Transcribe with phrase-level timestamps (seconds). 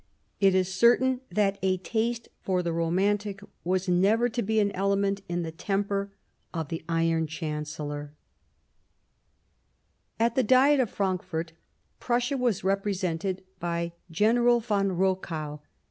[0.39, 5.21] It is certain that a" taste for the romantic" was never to be an element
[5.29, 6.09] in the temper
[6.55, 8.09] of the Iron Chancellor.
[8.09, 8.09] c
[10.17, 11.51] 33 Bismarck At the Diet of Frankfort
[11.99, 15.59] Prussia was represented by General von Rochow.